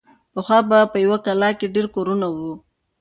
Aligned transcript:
پخوا 0.33 0.59
به 0.69 0.79
په 0.91 0.97
یوه 1.05 1.17
کلا 1.25 1.49
کې 1.59 1.67
ډېر 1.73 1.85
کورونه 1.95 2.27
وو. 2.35 2.53